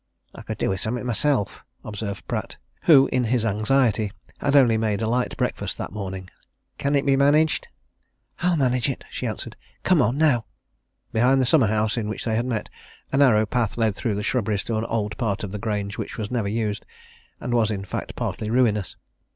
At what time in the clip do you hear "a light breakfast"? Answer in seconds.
5.03-5.77